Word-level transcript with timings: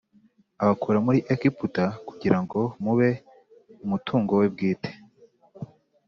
abakura 0.61 0.97
muri 1.05 1.19
Egiputa 1.33 1.83
kugira 2.07 2.37
ngo 2.43 2.59
mube 2.83 3.09
umutungo 3.85 4.31
we 4.39 4.45
bwite 4.53 4.91